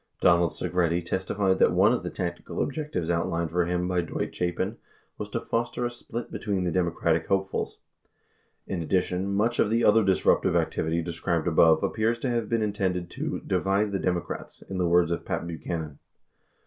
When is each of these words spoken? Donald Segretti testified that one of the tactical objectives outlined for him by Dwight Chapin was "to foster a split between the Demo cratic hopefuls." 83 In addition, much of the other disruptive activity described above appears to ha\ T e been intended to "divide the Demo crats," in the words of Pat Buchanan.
Donald 0.19 0.49
Segretti 0.49 1.05
testified 1.05 1.59
that 1.59 1.73
one 1.73 1.93
of 1.93 2.01
the 2.01 2.09
tactical 2.09 2.63
objectives 2.63 3.11
outlined 3.11 3.51
for 3.51 3.65
him 3.67 3.87
by 3.87 4.01
Dwight 4.01 4.33
Chapin 4.33 4.77
was 5.19 5.29
"to 5.29 5.39
foster 5.39 5.85
a 5.85 5.91
split 5.91 6.31
between 6.31 6.63
the 6.63 6.71
Demo 6.71 6.89
cratic 6.89 7.27
hopefuls." 7.27 7.77
83 8.67 8.75
In 8.77 8.81
addition, 8.81 9.31
much 9.35 9.59
of 9.59 9.69
the 9.69 9.85
other 9.85 10.03
disruptive 10.03 10.55
activity 10.55 11.03
described 11.03 11.47
above 11.47 11.83
appears 11.83 12.17
to 12.17 12.31
ha\ 12.31 12.37
T 12.39 12.45
e 12.45 12.47
been 12.47 12.63
intended 12.63 13.11
to 13.11 13.41
"divide 13.45 13.91
the 13.91 13.99
Demo 13.99 14.21
crats," 14.21 14.63
in 14.71 14.79
the 14.79 14.87
words 14.87 15.11
of 15.11 15.23
Pat 15.23 15.45
Buchanan. 15.45 15.99